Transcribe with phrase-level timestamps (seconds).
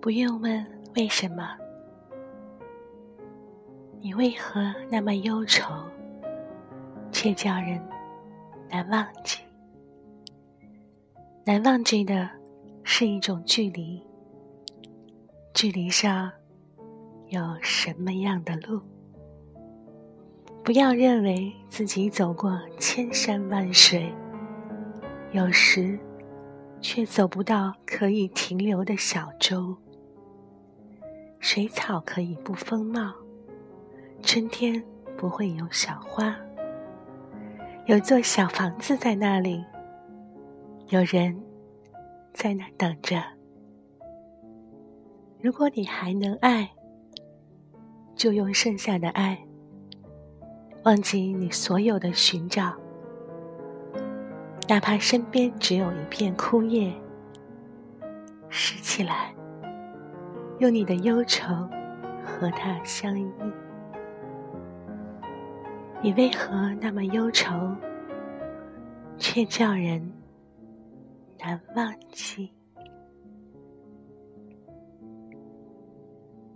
[0.00, 0.64] 不用问
[0.94, 1.56] 为什么，
[4.00, 5.74] 你为何那么忧愁，
[7.10, 7.82] 却叫人
[8.70, 9.40] 难忘记？
[11.44, 12.30] 难忘记的
[12.84, 14.00] 是一种距离，
[15.52, 16.30] 距离上
[17.26, 18.80] 有什么样的路？
[20.62, 24.14] 不要认为自己走过千山万水，
[25.32, 25.98] 有时
[26.80, 29.76] 却走不到可以停留的小舟。
[31.40, 33.12] 水草可以不丰茂，
[34.22, 34.82] 春天
[35.16, 36.36] 不会有小花，
[37.86, 39.64] 有座小房子在那里。
[40.88, 41.40] 有人
[42.32, 43.22] 在那等着。
[45.40, 46.70] 如果你还能爱，
[48.16, 49.38] 就用剩下的爱，
[50.84, 52.74] 忘记你所有的寻找，
[54.68, 56.92] 哪怕身边只有一片枯叶，
[58.48, 59.34] 拾起来，
[60.58, 61.54] 用你的忧愁
[62.24, 63.32] 和他相依。
[66.02, 67.74] 你为何那么忧愁，
[69.16, 70.12] 却叫人？
[71.38, 72.52] 难忘记。